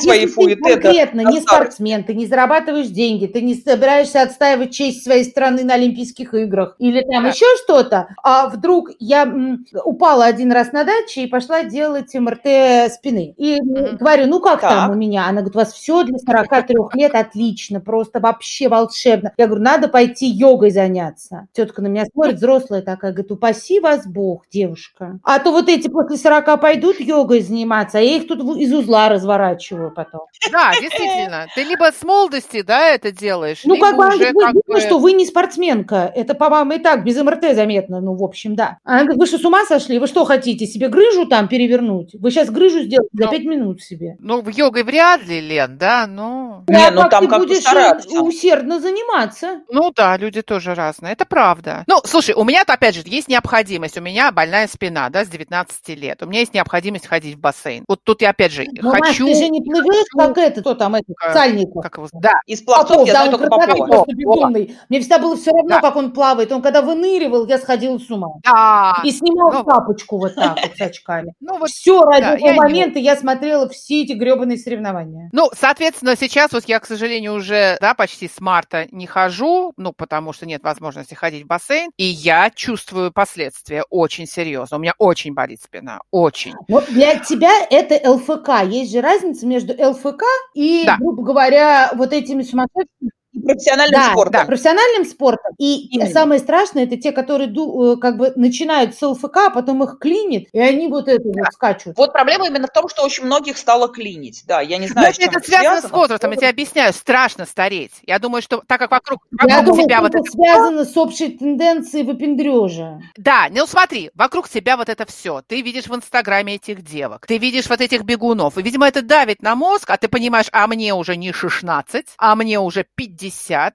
[0.00, 1.80] свои если ты фует это конкретно не старость.
[1.90, 6.76] Спортсмен, ты не зарабатываешь деньги, ты не собираешься отстаивать честь своей страны на Олимпийских играх
[6.78, 11.64] или там еще что-то, а вдруг я м, упала один раз на даче и пошла
[11.64, 13.34] делать МРТ спины.
[13.36, 13.96] И Мгм.
[13.96, 14.70] говорю, ну как Так.
[14.70, 15.24] там у меня?
[15.24, 19.32] Она говорит, у вас все для 43 лет отлично, просто вообще волшебно.
[19.36, 21.46] Я говорю, надо пойти йогой заняться.
[21.52, 25.18] Тетка на меня смотрит, взрослая такая, говорит, упаси вас Бог, девушка.
[25.24, 29.08] А то вот эти после 40 пойдут йогой заниматься, а я их тут из узла
[29.08, 30.22] разворачиваю потом.
[30.52, 31.46] Да, действительно.
[31.54, 34.80] Ты либо с молодости, да, это делаешь, Ну, как бы, уже как видно, бы...
[34.80, 36.10] что вы не спортсменка.
[36.14, 38.78] Это, по-моему, и так, без МРТ заметно, ну, в общем, да.
[38.84, 39.98] Она говорит, вы что, с ума сошли?
[39.98, 42.14] Вы что хотите, себе грыжу там перевернуть?
[42.14, 43.30] Вы сейчас грыжу сделаете за Ну.
[43.30, 44.16] пять минут себе.
[44.20, 46.64] Ну, в йогой вряд ли, Лен, да, ну...
[46.68, 49.60] Не, А ну как там ты как будешь э, усердно заниматься?
[49.70, 51.84] Ну да, люди тоже разные, это правда.
[51.86, 53.98] Ну, слушай, у меня-то, опять же, есть необходимость.
[53.98, 56.22] У меня больная спина, да, с 19 лет.
[56.22, 57.84] У меня есть необходимость ходить в бассейн.
[57.88, 59.26] Вот тут я, опять же, Ну, Маш, хочу...
[59.26, 61.69] ты же не плывешь, как это, кто там, этот, Э, Сальников.
[61.80, 62.08] Как его...
[62.12, 63.86] Да, Из пловцов Попов, я да, знаю только Попова.
[63.86, 64.76] просто безумный.
[64.88, 65.80] Мне всегда было все равно, Да.
[65.80, 66.50] как он плавает.
[66.52, 68.28] Он когда выныривал, я сходила с ума.
[68.44, 68.96] да.
[69.04, 69.58] И снимал ну.
[69.62, 70.00] вот так вот
[70.76, 71.34] с очками.
[71.40, 75.28] Ну, вот Все, ради да, этого я момента я смотрела все эти гребаные соревнования.
[75.32, 79.92] Ну, соответственно, сейчас вот я, к сожалению, уже, да, почти с марта не хожу, ну,
[79.92, 84.76] потому что нет возможности ходить в бассейн, и я чувствую последствия очень серьезно.
[84.78, 86.54] У меня очень болит спина, очень.
[86.68, 88.50] Но для тебя это ЛФК.
[88.66, 90.22] Есть же разница между ЛФК
[90.54, 90.96] и, Да.
[90.98, 91.59] грубо говоря,
[91.96, 94.32] вот этими сумасшедшими И профессиональным да, спортом.
[94.32, 95.54] да, профессиональным спортом.
[95.56, 96.10] И Именно.
[96.10, 100.48] самое страшное, это те, которые э, как бы начинают с ЛФК, а потом их клинит,
[100.52, 101.96] и они вот это вот скачут.
[101.96, 104.42] Вот проблема именно в том, что очень многих стало клинить.
[104.46, 107.46] Да, я не знаю, с это, чем это связано с возрастом, я тебе объясняю, страшно
[107.46, 107.92] стареть.
[108.04, 110.30] Я думаю, что так как вокруг, Я вокруг думаю, тебя вот это это...
[110.32, 113.00] связано с общей тенденцией выпендрежа.
[113.16, 115.42] Да, ну смотри, вокруг тебя вот это все.
[115.46, 119.40] Ты видишь в Инстаграме этих девок, ты видишь вот этих бегунов, и, видимо, это давит
[119.40, 123.19] на мозг, а ты понимаешь, а мне уже не 16, а мне уже 50.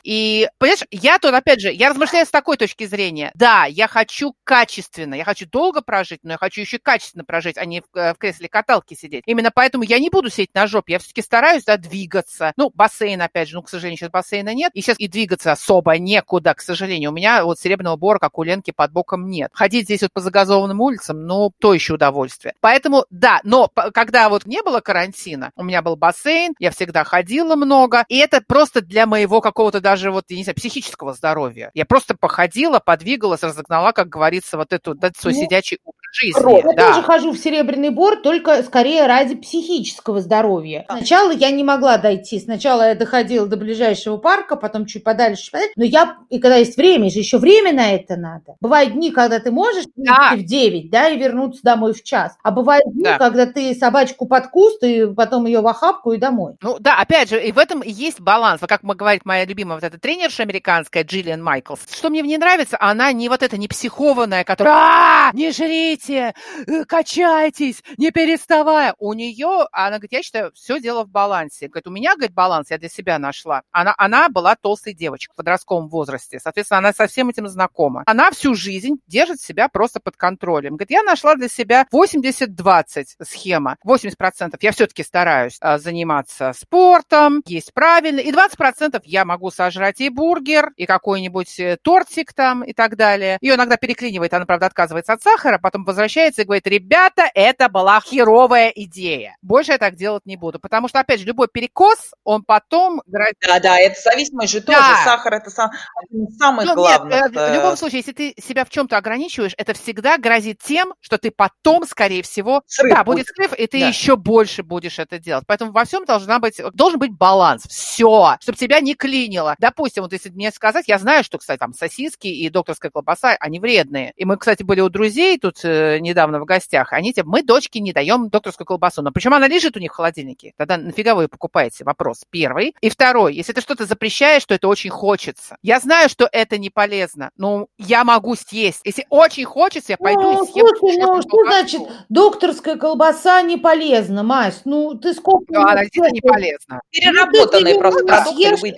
[0.03, 3.31] И, понимаешь, я тут, опять же, я размышляю с такой точки зрения.
[3.35, 7.65] Да, я хочу качественно, я хочу долго прожить, но я хочу еще качественно прожить, а
[7.65, 9.23] не в, э, в кресле каталки сидеть.
[9.25, 12.53] Именно поэтому я не буду сидеть на жопе, я все-таки стараюсь, да, двигаться.
[12.57, 15.97] Ну, бассейн, опять же, ну, к сожалению, сейчас бассейна нет, и сейчас и двигаться особо
[15.97, 17.11] некуда, к сожалению.
[17.11, 19.51] У меня вот серебряного бора, как у Ленки, под боком нет.
[19.53, 22.53] Ходить здесь вот по загазованным улицам, ну, то еще удовольствие.
[22.61, 27.55] Поэтому, да, но когда вот не было карантина, у меня был бассейн, я всегда ходила
[27.55, 31.71] много, и это просто для моего какого-то даже вот, я не знаю, психического здоровья.
[31.73, 36.39] Я просто походила, подвигалась, разогнала, как говорится, вот эту, да, свой Ну, сидячий образ жизни.
[36.41, 36.63] рот.
[36.65, 36.87] Я да.
[36.89, 40.85] тоже хожу в серебряный бор, только скорее ради психического здоровья.
[40.89, 42.39] Сначала я не могла дойти.
[42.39, 45.73] Сначала я доходила до ближайшего парка, потом чуть подальше, чуть подальше.
[45.75, 48.55] Но я, и когда есть время, же еще время на это надо.
[48.61, 50.33] Бывают дни, когда ты можешь Да.
[50.35, 52.33] в 9, да, и вернуться домой в час.
[52.43, 53.17] А бывают дни, Да.
[53.17, 56.53] когда ты собачку под куст, и потом ее в охапку и домой.
[56.61, 58.61] Ну да, опять же, и в этом и есть баланс.
[58.67, 61.79] Как мы говорит моя любимая вот эта тренерша американская Джиллиан Майклс.
[61.91, 66.33] Что мне в ней нравится, она не вот эта не психованная, которая «А, не жрите,
[66.67, 68.95] э, качайтесь, не переставая.
[68.99, 71.67] У нее, она говорит, я считаю, все дело в балансе.
[71.67, 73.63] Говорит, у меня, говорит, баланс я для себя нашла.
[73.71, 76.39] Она, она была толстой девочкой в подростковом возрасте.
[76.39, 78.03] Соответственно, она со всем этим знакома.
[78.05, 80.75] Она всю жизнь держит себя просто под контролем.
[80.75, 83.77] Говорит, я нашла для себя 80-20 схема.
[83.85, 89.99] 80% я все-таки стараюсь а, заниматься спортом, есть правильно, и 20% я я могу сожрать
[90.01, 93.37] и бургер, и какой-нибудь э, тортик там и так далее.
[93.41, 97.99] Ее иногда переклинивает, она, правда, отказывается от сахара, потом возвращается и говорит, ребята, это была
[97.99, 99.35] херовая идея.
[99.41, 103.01] Больше я так делать не буду, потому что, опять же, любой перекос, он потом...
[103.07, 104.79] Да, да, это зависимость же тоже.
[104.79, 105.01] Да.
[105.03, 105.71] Сахар– это сам,
[106.11, 109.53] из самых Ну, нет, э, в любом э, случае, если ты себя в чем-то ограничиваешь,
[109.57, 113.27] это всегда грозит тем, что ты потом, скорее всего, Срыв да, будет будет.
[113.27, 113.87] срыв, и ты Да.
[113.87, 115.45] еще больше будешь это делать.
[115.47, 117.63] Поэтому во всем должна быть, должен быть баланс.
[117.67, 119.55] Все, чтобы тебя не клинило.
[119.59, 123.59] Допустим, вот если мне сказать, я знаю, что, кстати, там сосиски и докторская колбаса, они
[123.59, 124.13] вредные.
[124.15, 126.93] И мы, кстати, были у друзей тут э, недавно в гостях.
[126.93, 129.01] Они тебе, мы дочке не даем докторскую колбасу.
[129.01, 130.53] Но причем она лежит у них в холодильнике.
[130.57, 131.83] Тогда нафига вы ее покупаете?
[131.83, 132.75] Вопрос первый.
[132.81, 135.57] И второй, если ты что-то запрещаешь, то это очень хочется.
[135.61, 138.81] Я знаю, что это не полезно, но я могу съесть.
[138.83, 140.65] Если очень хочется, я пойду Ну, и съем.
[140.77, 141.47] слушай, ну что колбасу.
[141.51, 144.61] значит докторская колбаса не полезна, Мась?
[144.65, 145.45] Ну ты сколько...
[145.53, 146.81] Да, она действительно не полезна.
[146.91, 148.73] Переработанные Ну, просто продукты, любые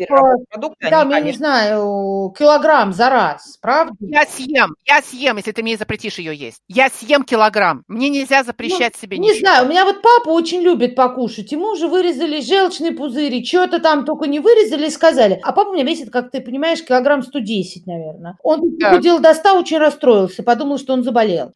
[0.50, 3.94] продукты, Там, они, я не конечно, знаю, килограмм за раз, правда?
[4.00, 6.60] Я съем, я съем, если ты мне запретишь ее есть.
[6.68, 7.84] Я съем килограмм.
[7.88, 9.40] Мне нельзя запрещать себе Ну, Не ничего.
[9.42, 11.52] знаю, у меня вот папа очень любит покушать.
[11.52, 15.40] Ему уже вырезали желчные пузыри, что-то там только не вырезали и сказали.
[15.44, 18.38] А папа у меня весит, как ты понимаешь, килограмм 110, наверное.
[18.44, 21.52] Он похудел до 100, очень расстроился, подумал, что он заболел.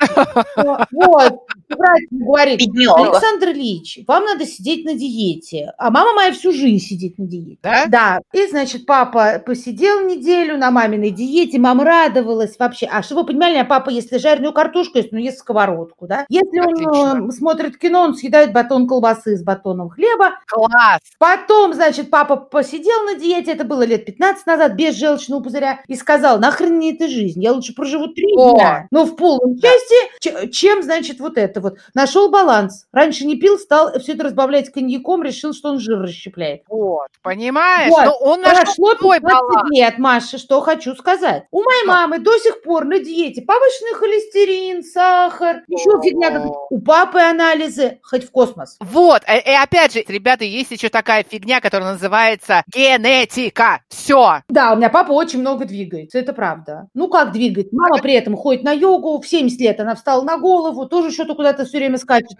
[0.92, 1.34] Вот,
[1.70, 2.62] врач ему говорит.
[2.62, 5.74] Александр Ильич, вам надо сидеть на диете.
[5.78, 7.60] А мама моя всю жизнь сидит на диете.
[7.64, 7.86] Да?
[7.88, 8.20] Да.
[8.34, 12.88] И, значит, папа посидел неделю на маминой диете, мама радовалась вообще.
[12.92, 16.26] А что вы понимали, а папа, если жареную картошку ест, ну, ест сковородку, да?
[16.30, 20.40] Если он э, смотрит кино, он съедает батон колбасы с батоном хлеба.
[20.48, 21.02] Класс.
[21.18, 25.96] Потом, значит, папа посидел на диете, это было лет 15 назад, без желчного пузыря, и
[25.96, 28.54] сказал, нахрен мне эта жизнь, я лучше проживу три О.
[28.54, 31.78] дня, но в полном счастье, чем, значит, вот это вот.
[31.94, 32.86] Нашел баланс.
[32.92, 36.64] Раньше не пил, стал все это разбавлять коньяком, решил, что он жир расщепляет.
[36.68, 37.90] Вот, понимаешь?
[37.90, 39.70] Вот, Ну, он Прошло свой 15 баланс.
[39.72, 41.44] лет, Маша, что хочу сказать.
[41.52, 46.46] У моей мамы до сих пор на диете повышенный холестерин, сахар, еще фигня.
[46.70, 48.78] У папы анализы, хоть в космос.
[48.80, 53.82] Вот, и, и опять же, ребята, есть еще такая фигня, которая называется генетика.
[53.90, 54.42] Все.
[54.50, 56.88] Да, у меня папа очень много двигается, это правда.
[56.94, 57.74] Ну как двигает?
[57.74, 61.36] Мама при этом ходит на йогу, в 70 лет она встала на голову, тоже что-то
[61.36, 62.38] куда-то все время скачет.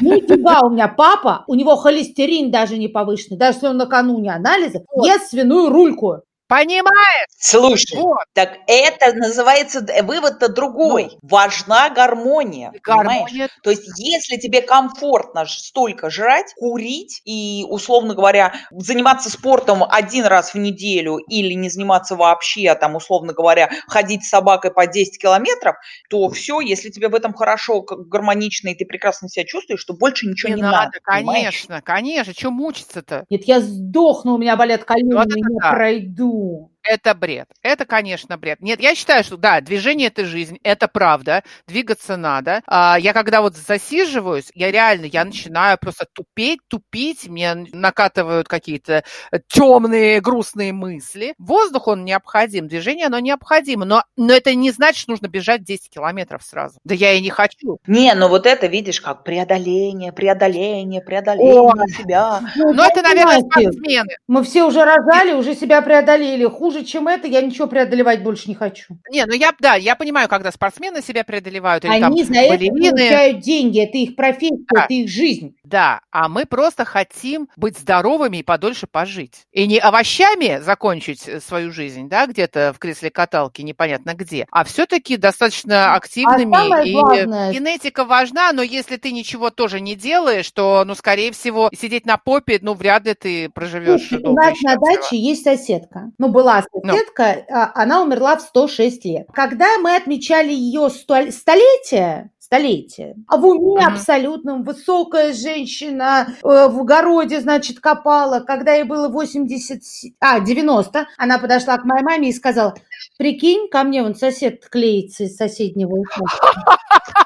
[0.00, 4.84] Нифига у меня папа, у него холестерин даже не повышенный, даже если он накануне анализа,
[5.02, 6.22] ест свиную рульку.
[6.50, 7.26] Понимаешь?
[7.38, 8.24] Слушай, Вот.
[8.34, 11.16] так это называется, вывод-то другой.
[11.22, 13.20] Важна гармония, понимаешь?
[13.20, 13.48] Гармония.
[13.62, 20.24] То есть, если тебе комфортно ж- столько жрать, курить и, условно говоря, заниматься спортом один
[20.26, 24.88] раз в неделю или не заниматься вообще, а там, условно говоря, ходить с собакой по
[24.88, 25.76] 10 километров,
[26.10, 30.26] то все, если тебе в этом хорошо, гармонично, и ты прекрасно себя чувствуешь, то больше
[30.26, 31.44] ничего не, Не надо, понимаешь?
[31.44, 32.32] конечно, конечно.
[32.36, 33.24] Что мучиться-то?
[33.30, 35.70] Нет, я сдохну, у меня болят колени, Вот не да.
[35.70, 36.39] пройду.
[36.40, 36.69] Yeah.
[36.82, 37.48] Это бред.
[37.62, 38.60] Это, конечно, бред.
[38.60, 41.42] Нет, я считаю, что да, движение это жизнь, это правда.
[41.66, 42.62] Двигаться надо.
[42.66, 49.04] А, я когда вот засиживаюсь, я реально, я начинаю просто тупеть, тупить, мне накатывают какие-то
[49.48, 51.34] темные, грустные мысли.
[51.38, 55.90] Воздух, он необходим, движение, оно необходимо, но, но это не значит, что нужно бежать 10
[55.90, 56.78] километров сразу.
[56.84, 57.78] Да я и не хочу.
[57.86, 61.90] Не, ну вот это, видишь, как преодоление, преодоление, преодоление Ой.
[61.90, 62.40] себя.
[62.56, 64.16] Ну, Но это, наверное, спортсмены.
[64.28, 66.46] Мы все уже рожали, уже себя преодолели.
[66.46, 68.94] Хуже, чем это, я ничего преодолевать больше не хочу.
[69.10, 72.48] Не, ну я, да, я понимаю, когда спортсмены себя преодолевают, или там Они за это
[72.54, 72.90] балерины.
[72.90, 74.84] получают деньги, это их профессия, Да.
[74.84, 75.56] это их жизнь.
[75.64, 79.46] Да, а мы просто хотим быть здоровыми и подольше пожить.
[79.52, 84.64] И не овощами закончить э, свою жизнь, да, где-то в кресле каталки, непонятно где, а
[84.64, 86.54] все-таки достаточно активными.
[86.54, 90.94] А самое и главное- генетика важна, но если ты ничего тоже не делаешь, то, ну,
[90.94, 95.16] скорее всего, сидеть на попе, ну, вряд ли ты проживешь Слушай, у нас на даче
[95.16, 96.10] есть соседка.
[96.18, 99.26] Ну, была соседка, а, она умерла в 106 лет.
[99.32, 103.94] Когда мы отмечали ее сто- столетие, столетие, а в уме Мгм.
[103.94, 108.40] абсолютном, высокая женщина э, в огороде, значит, копала.
[108.40, 112.74] Когда ей было 80, с- а, 90, она подошла к моей маме и сказала,
[113.18, 116.48] прикинь, ко мне вон сосед клеится из соседнего участка.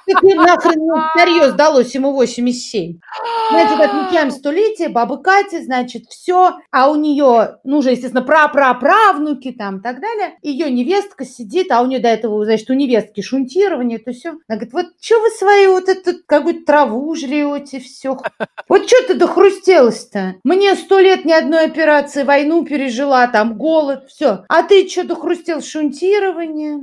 [0.22, 0.80] Им нахрен
[1.14, 2.98] старье сдалось ему 87.
[3.50, 6.56] Значит, отмечаем столетие, бабы Кати, значит, все.
[6.70, 10.34] А у нее, ну, уже, естественно, пра-пра-правнуки там и так далее.
[10.42, 14.30] Ее невестка сидит, а у нее до этого, значит, у невестки шунтирование, то все.
[14.46, 18.18] Она говорит, вот что вы свою вот эту какую-то траву жрете, все.
[18.68, 20.37] Вот что ты дохрустелась-то?
[20.44, 24.44] Мне сто лет ни одной операции, войну пережила, там голод, все.
[24.48, 25.61] А ты что дохрустел?
[25.62, 26.79] Шунтирование?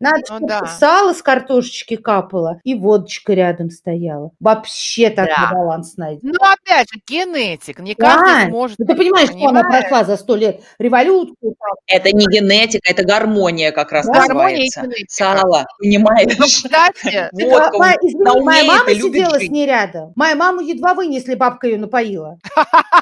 [0.00, 0.66] Надо, Ну чтобы да.
[0.66, 4.30] сало с картошечки капало, и водочка рядом стояла.
[4.40, 5.50] Вообще такой Да.
[5.52, 6.20] баланс найден.
[6.22, 7.78] Ну, опять же, генетик.
[7.80, 8.48] Не каждый Да.
[8.50, 8.78] сможет.
[8.78, 11.36] Ну, ты понимаешь, что она прошла за сто лет революцию.
[11.58, 11.74] там.
[11.86, 14.80] Это не генетика, это гармония как раз Да, гармония и называется.
[14.82, 15.06] генетика.
[15.08, 16.36] Сало, Ну, понимаешь?
[16.38, 19.48] кстати, Водка Ма- извини, на моя мама сидела жить.
[19.48, 20.12] с ней рядом.
[20.16, 22.38] Мою маму едва вынесли, бабка ее напоила.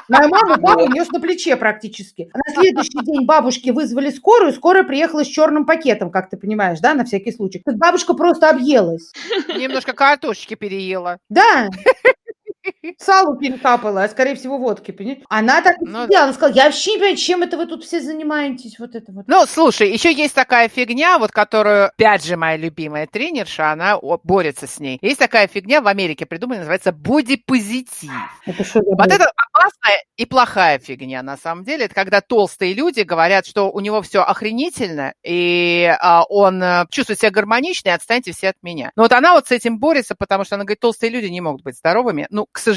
[0.09, 2.29] Мою маму папа нес на плече практически.
[2.33, 6.93] На следующий день бабушки вызвали скорую, скорая приехала с черным пакетом, как ты понимаешь, да,
[6.93, 7.61] на всякий случай.
[7.63, 9.11] Так бабушка просто объелась.
[9.57, 11.17] немножко картошечки переела.
[11.29, 11.69] Да.
[12.97, 15.23] Салу перекапала, а скорее всего водки, понимаешь?
[15.29, 17.83] Она так и Ну сидела, она сказала, я вообще не понимаю, чем это вы тут
[17.83, 19.25] все занимаетесь, вот это вот.
[19.27, 24.67] Ну, слушай, еще есть такая фигня, вот которую, опять же, моя любимая тренерша, она борется
[24.67, 24.99] с ней.
[25.01, 28.11] Есть такая фигня в Америке придумана, называется бодипозитив.
[28.45, 31.85] Это что Вот это опасная и плохая фигня, на самом деле.
[31.85, 37.19] Это когда толстые люди говорят, что у него все охренительно, и а, он э, чувствует
[37.19, 38.91] себя гармонично, и отстаньте все от меня.
[38.95, 41.63] Но вот она вот с этим борется, потому что она говорит, толстые люди не могут
[41.63, 42.27] быть здоровыми.
[42.29, 42.72] Ну, к сожалению,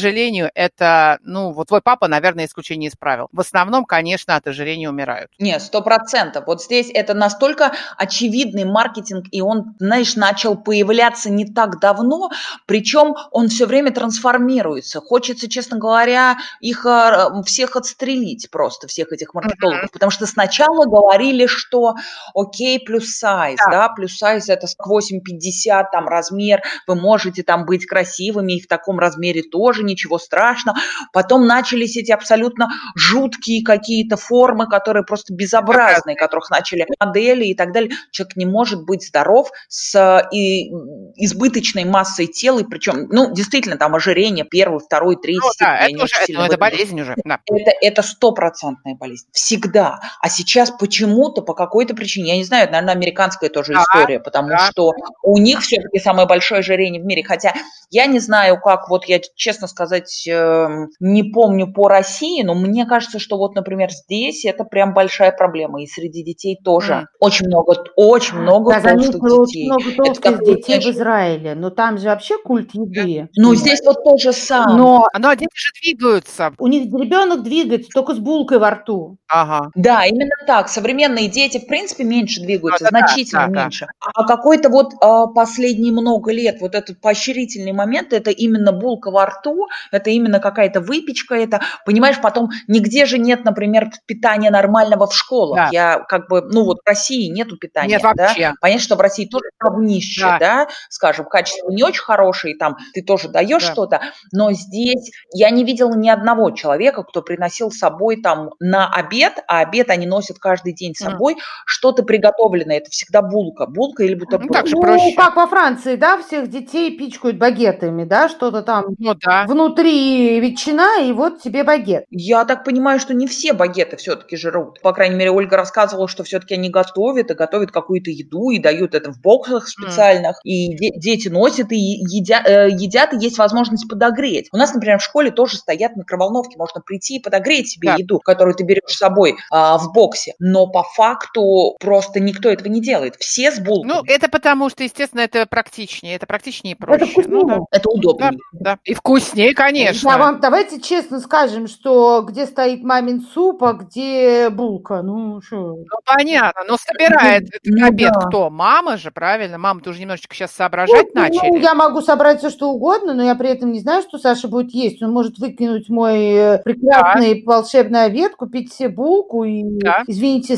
[0.55, 3.29] это, ну, вот твой папа, наверное, исключение из правил.
[3.33, 5.31] В основном, конечно, от ожирения умирают.
[5.39, 6.45] Не, сто процентов.
[6.47, 12.31] Вот здесь это настолько очевидный маркетинг, и он, знаешь, начал появляться не так давно,
[12.67, 15.01] причем он все время трансформируется.
[15.01, 21.47] Хочется, честно говоря, их э, всех отстрелить просто, всех этих маркетологов, потому что сначала говорили,
[21.47, 21.95] что
[22.35, 23.71] окей, плюс сайз, Да.
[23.71, 28.99] да, плюс сайз это 8,50 там размер, вы можете там быть красивыми, и в таком
[28.99, 30.79] размере тоже ничего страшного.
[31.13, 37.73] Потом начались эти абсолютно жуткие какие-то формы, которые просто безобразные, которых начали модели и так
[37.73, 37.91] далее.
[38.11, 40.71] Человек не может быть здоров с и,
[41.17, 46.05] избыточной массой тела, и причем, ну, действительно, там ожирение первый, второй, третий Ну, да, это
[46.05, 47.41] уже, это, это болезнь уже, да.
[47.47, 49.27] это, это стопроцентная болезнь.
[49.33, 50.01] Всегда.
[50.21, 54.21] А сейчас почему-то, по какой-то причине, я не знаю, это, наверное, американская тоже Да, история,
[54.21, 54.59] потому да.
[54.71, 57.25] что у них все-таки самое большое ожирение в мире.
[57.25, 57.55] Хотя
[57.91, 62.87] я не знаю, как, вот я, честно сказать, эм, не помню по России, но мне
[62.87, 65.83] кажется, что вот, например, здесь это прям большая проблема.
[65.83, 66.93] И среди детей тоже.
[66.95, 67.07] М.
[67.21, 69.67] Очень много, очень много Я толстых заметила очень детей.
[69.67, 73.29] много толстых детей в знаешь, Израиле, но там же вообще культ еды.
[73.37, 74.79] Ну, здесь вот то же самое.
[74.79, 76.53] Но Но дети же двигаются.
[76.59, 79.19] у них ребенок двигается только с булкой во рту.
[79.29, 79.71] Ага.
[79.75, 80.69] Да, именно так.
[80.71, 83.63] Современные дети, в принципе, меньше двигаются, Да, да, да, значительно да, да.
[83.65, 83.87] меньше.
[84.15, 89.27] А какой-то вот а, последние много лет вот этот поощрительный момент, это именно булка во
[89.27, 95.15] рту, это именно какая-то выпечка, это, понимаешь, потом нигде же нет, например, питания нормального в
[95.15, 95.57] школах.
[95.57, 95.69] Да.
[95.73, 98.13] Я как бы, ну вот в России нету питания, Нет да.
[98.17, 98.53] вообще.
[98.61, 100.39] Понятно, что в России тоже говнище, Да.
[100.39, 100.69] да.
[100.89, 103.73] скажем, качество не очень хорошее, там ты тоже даешь Да.
[103.73, 104.01] что-то,
[104.33, 109.39] но здесь я не видела ни одного человека, кто приносил с собой там на обед,
[109.49, 112.79] а обед они носят каждый день с собой, что-то приготовленное.
[112.79, 114.53] Это всегда булка, булка или бутерброд.
[114.53, 115.15] так же ну, проще.
[115.17, 119.45] как во Франции, да, всех детей пичкают багетами, да, что-то там Ну да.
[119.47, 122.05] Внутри ветчина, и вот тебе багет.
[122.11, 124.81] Я так понимаю, что не все багеты все-таки жрут.
[124.83, 128.95] По крайней мере, Ольга рассказывала, что все-таки они готовят и готовят какую-то еду и дают
[128.95, 130.39] это в боксах специальных.
[130.45, 134.49] И де- дети носят и едят, э, едят, и есть возможность подогреть.
[134.53, 137.97] У нас, например, в школе тоже стоят микроволновки, можно прийти и подогреть себе Да.
[137.99, 140.35] еду, которую ты берешь с собой а, в боксе.
[140.39, 143.17] Но по факту просто никто этого не делает.
[143.17, 143.93] Все с булками.
[143.93, 146.17] Ну, это потому что, естественно, это практичнее.
[146.17, 147.05] Это практичнее и проще.
[147.05, 147.37] Это вкуснее.
[147.37, 147.59] Ну, да.
[147.71, 148.31] это удобно.
[148.31, 148.79] Да, да.
[148.85, 150.09] И вкуснее, конечно.
[150.11, 155.03] Я вам, давайте честно скажем, что где стоит мамин суп, а где булка.
[155.03, 155.57] Ну, что?
[155.77, 156.63] Ну, понятно.
[156.69, 158.21] Но собирает Ну, обед да.
[158.27, 158.51] кто?
[158.51, 159.59] Мама же, правильно?
[159.59, 161.59] Мама, ты уже немножечко сейчас соображать Ну, начали.
[161.63, 164.73] я могу собрать все, что угодно, но я при этом не знаю, что Саша будет
[164.73, 165.03] есть.
[165.03, 170.03] Он может выкинуть мой э, прекрасный волшебный обед, купить себе булку и, Да.
[170.07, 170.57] извините,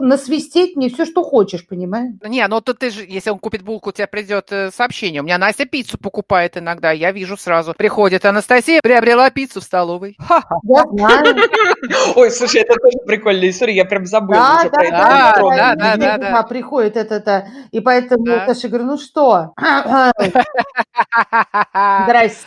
[0.00, 2.14] насвистеть мне все, что хочешь, понимаешь?
[2.26, 5.20] Не, ну то ты же, если он купит булку, у тебя придет э, сообщение.
[5.20, 7.74] У меня Настя пиццу покупает иногда, я вижу сразу.
[7.76, 10.16] Приходит Анастасия, приобрела пиццу в столовой.
[10.62, 11.36] Я знаю.
[12.16, 14.96] Ой, слушай, это тоже прикольная история, я прям забыла Да, уже да, про это.
[14.96, 16.42] да, да, да, да, да, да, да.
[16.44, 17.48] приходит это-то.
[17.70, 18.46] И поэтому Да.
[18.46, 19.52] Саша говорю, ну что?
[22.04, 22.46] Здрасте.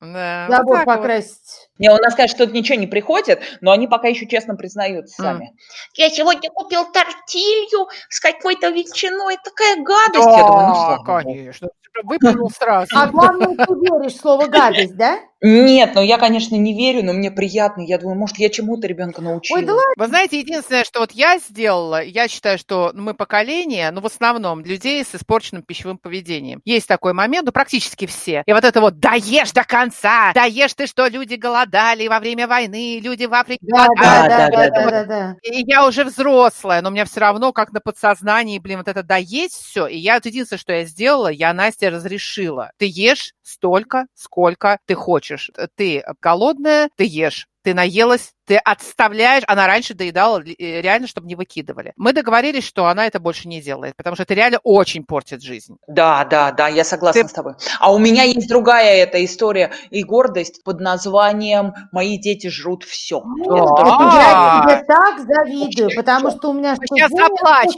[0.00, 0.84] Да, Забор вот.
[0.84, 1.51] покрасить.
[1.78, 5.24] Не, у нас, конечно, что-то ничего не приходит, но они пока еще честно признаются М.
[5.24, 5.52] сами.
[5.94, 10.36] Я сегодня купил тортилью с какой-то ветчиной, такая гадость.
[10.36, 11.68] Я думаю, ну Да, слава конечно.
[12.04, 12.88] Выплюнул сразу.
[12.96, 15.18] А главное, ты веришь в слово гадость, да?
[15.44, 17.82] Нет, ну я, конечно, не верю, но мне приятно.
[17.82, 19.58] Я думаю, может, я чему-то ребенка научила.
[19.58, 19.92] Ой, да ладно.
[19.96, 24.60] Вы знаете, единственное, что вот я сделала, я считаю, что мы поколение, ну, в основном,
[24.64, 26.62] людей с испорченным пищевым поведением.
[26.64, 28.44] Есть такой момент, ну, практически все.
[28.46, 33.00] И вот это вот «даешь до конца», «даешь ты что, люди голодали во время войны,
[33.00, 35.36] люди в Африке да, да, да, да, да, да, да.
[35.42, 39.02] И я уже взрослая, но у меня все равно как на подсознании, блин, вот это
[39.02, 39.86] «доесть» все.
[39.86, 42.70] И я, вот единственное, что я сделала, я Насте разрешила.
[42.78, 45.50] Ты ешь столько, сколько ты хочешь.
[45.76, 47.48] Ты голодная, ты ешь.
[47.62, 51.92] Ты наелась, ты отставляешь, она раньше доедала э, реально, чтобы не выкидывали.
[51.96, 55.76] Мы договорились, что она это больше не делает, потому что это реально очень портит жизнь.
[55.86, 57.54] Да, да, да, я согласна Ты- с тобой.
[57.78, 63.22] А у меня есть другая эта история и гордость под названием «Мои дети жрут все».
[63.46, 64.64] Да.
[64.66, 67.28] Я тебе так завидую, потому что у меня что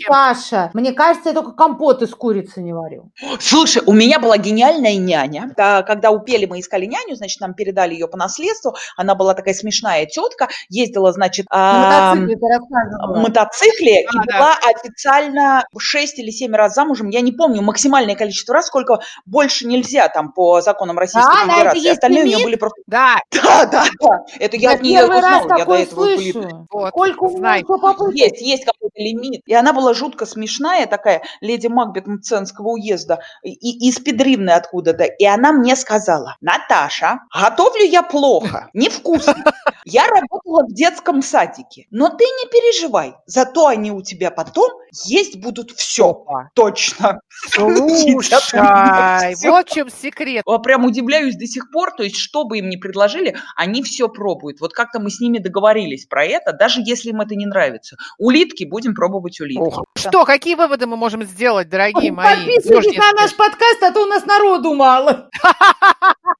[0.08, 0.70] Паша.
[0.72, 3.10] Мне кажется, я только компот из курицы не варю.
[3.38, 5.52] Слушай, у меня была гениальная няня.
[5.56, 8.74] Да, когда у Пели мы искали няню, значит, нам передали ее по наследству.
[8.96, 9.73] Она была такая смешная
[10.06, 14.38] тетка, ездила, значит, На а, мотоцикле мотоцикле и Да, да.
[14.38, 17.08] была официально 6 или 7 раз замужем.
[17.08, 21.52] Я не помню максимальное количество раз, сколько больше нельзя там по законам Российской А, на
[21.52, 21.78] это Федерации.
[21.80, 22.44] есть Остальные у нее лимит?
[22.46, 22.82] были просто...
[22.86, 24.24] Да, Да, да, да.
[24.38, 25.58] Это я от нее узнала.
[25.58, 26.66] Я до этого были- слышу.
[26.70, 27.38] вот, Сколько у
[27.78, 28.14] попыток?
[28.14, 28.64] Есть, есть
[28.94, 29.42] лимит.
[29.46, 35.04] И она была жутко смешная, такая леди Макбет Мценского уезда, и из Педривны откуда-то.
[35.04, 39.44] И она мне сказала, Наташа, готовлю я плохо, невкусно.
[39.84, 44.70] Я работала в детском садике, но ты не переживай, зато они у тебя потом
[45.04, 46.14] есть будут все.
[46.24, 46.50] Опа.
[46.54, 47.20] Точно.
[47.50, 48.14] Слушай,
[49.48, 50.44] вот чем секрет.
[50.62, 54.60] Прям удивляюсь до сих пор, то есть что бы им ни предложили, они все пробуют.
[54.60, 57.96] Вот как-то мы с ними договорились про это, даже если им это не нравится.
[58.18, 59.60] Улитки будем пробовать улитки.
[59.60, 62.36] Ох, Что, какие выводы мы можем сделать, дорогие мои?
[62.36, 65.30] Подписывайтесь на наш подкаст, а то у нас народу мало.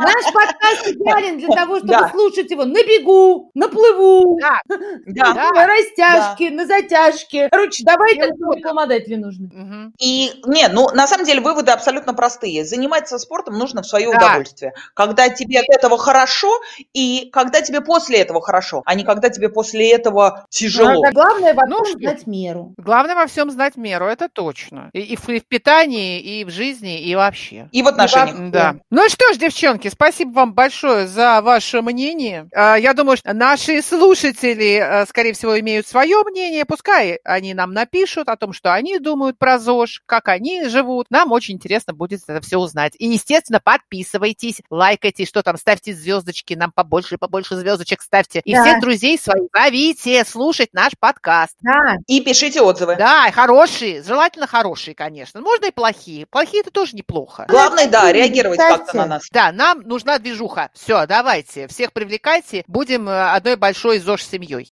[0.00, 6.66] Наш подкаст идеален для того, чтобы слушать его на бегу, на плыву, на растяжке, на
[6.66, 7.48] затяжке.
[7.50, 9.92] Короче, давайте рекламодатели нужны.
[9.98, 12.64] И, не, ну, на самом деле выводы абсолютно простые.
[12.64, 14.72] Заниматься спортом нужно в свое удовольствие.
[14.94, 16.48] Когда тебе от этого хорошо,
[16.92, 21.02] и когда тебе после этого хорошо, а не когда тебе после этого тяжело.
[21.28, 22.74] Главное во Ну всем знать меру.
[22.78, 24.90] Главное во всем знать меру, это точно.
[24.92, 27.68] И, и в, и в питании, и в жизни, и вообще.
[27.72, 28.50] И в отношениях.
[28.50, 28.76] Да.
[28.90, 32.48] Ну что ж, девчонки, спасибо вам большое за ваше мнение.
[32.54, 36.64] А, Я думаю, что наши слушатели, а, скорее всего, имеют свое мнение.
[36.64, 41.06] Пускай они нам напишут о том, что они думают про ЗОЖ, как они живут.
[41.10, 42.94] Нам очень интересно будет это все узнать.
[42.98, 48.40] И, естественно, подписывайтесь, лайкайте, что там, ставьте звездочки, нам побольше и побольше звездочек ставьте.
[48.44, 48.62] И Да.
[48.64, 51.17] всех друзей своих зовите слушать наш подкаст.
[51.60, 51.96] Да.
[52.06, 52.96] И пишите отзывы.
[52.96, 55.40] Да, хорошие, желательно хорошие, конечно.
[55.40, 56.26] Можно и плохие.
[56.26, 57.46] Плохие это тоже неплохо.
[57.48, 59.28] Главное, да, реагировать как-то на нас.
[59.30, 60.70] Да, нам нужна движуха.
[60.74, 62.64] Все, давайте, всех привлекайте.
[62.66, 64.72] Будем э, одной большой ЗОЖ семьей.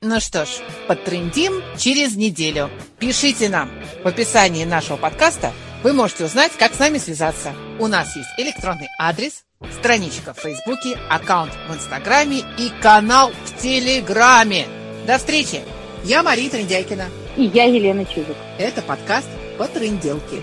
[0.00, 0.48] Ну что ж,
[0.86, 2.68] подтрендим через неделю.
[2.98, 3.70] Пишите нам.
[4.02, 7.54] В описании нашего подкаста вы можете узнать, как с нами связаться.
[7.78, 9.44] У нас есть электронный адрес,
[9.78, 14.66] страничка в Фейсбуке, аккаунт в Инстаграме и канал в Телеграме.
[15.06, 15.60] До встречи!
[16.02, 17.08] Я Мария Трендяйкина.
[17.36, 18.36] И я Елена Чижик.
[18.58, 19.28] Это подкаст
[19.58, 20.40] по тренделке.